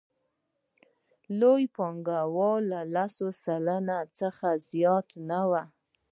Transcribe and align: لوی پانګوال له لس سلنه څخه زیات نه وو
لوی 1.39 1.63
پانګوال 1.75 2.61
له 2.73 2.79
لس 2.95 3.13
سلنه 3.43 3.97
څخه 4.19 4.47
زیات 4.69 5.07
نه 5.29 5.39
وو 5.49 5.63